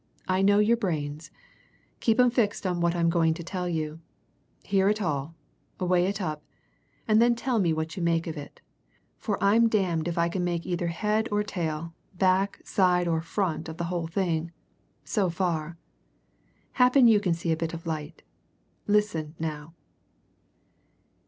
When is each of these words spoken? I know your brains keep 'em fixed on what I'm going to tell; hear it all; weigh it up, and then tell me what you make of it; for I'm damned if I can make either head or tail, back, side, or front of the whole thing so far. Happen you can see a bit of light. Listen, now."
I 0.27 0.41
know 0.41 0.57
your 0.57 0.77
brains 0.77 1.29
keep 1.99 2.19
'em 2.19 2.31
fixed 2.31 2.65
on 2.65 2.81
what 2.81 2.95
I'm 2.95 3.11
going 3.11 3.35
to 3.35 3.43
tell; 3.43 3.65
hear 4.63 4.89
it 4.89 4.99
all; 4.99 5.35
weigh 5.79 6.07
it 6.07 6.19
up, 6.19 6.43
and 7.07 7.21
then 7.21 7.35
tell 7.35 7.59
me 7.59 7.71
what 7.71 7.95
you 7.95 8.01
make 8.01 8.25
of 8.25 8.35
it; 8.35 8.61
for 9.19 9.37
I'm 9.43 9.69
damned 9.69 10.07
if 10.07 10.17
I 10.17 10.27
can 10.27 10.43
make 10.43 10.65
either 10.65 10.87
head 10.87 11.29
or 11.31 11.43
tail, 11.43 11.93
back, 12.15 12.65
side, 12.65 13.07
or 13.07 13.21
front 13.21 13.69
of 13.69 13.77
the 13.77 13.83
whole 13.93 14.07
thing 14.07 14.51
so 15.03 15.29
far. 15.29 15.77
Happen 16.71 17.07
you 17.07 17.19
can 17.19 17.35
see 17.35 17.51
a 17.51 17.55
bit 17.55 17.75
of 17.75 17.85
light. 17.85 18.23
Listen, 18.87 19.35
now." 19.37 19.75